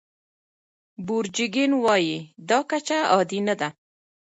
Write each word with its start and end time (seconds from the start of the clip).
بورجیګین 1.05 1.71
وايي 1.83 2.17
دا 2.49 2.59
کچه 2.69 2.97
عادي 3.11 3.39
نه 3.47 3.55
ده. 3.59 3.69